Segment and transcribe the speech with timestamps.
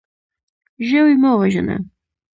[0.87, 1.77] ژوی مه وژنه.